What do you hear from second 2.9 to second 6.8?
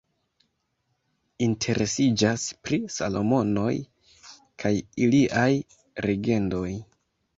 Salomonoj kaj iliaj legendoj.